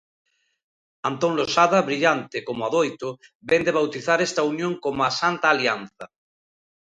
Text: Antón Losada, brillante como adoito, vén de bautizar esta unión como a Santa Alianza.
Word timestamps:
Antón 1.09 1.31
Losada, 1.39 1.79
brillante 1.89 2.37
como 2.47 2.65
adoito, 2.67 3.09
vén 3.49 3.61
de 3.67 3.75
bautizar 3.79 4.19
esta 4.27 4.41
unión 4.53 4.73
como 4.83 4.99
a 5.07 5.09
Santa 5.21 5.45
Alianza. 5.53 6.05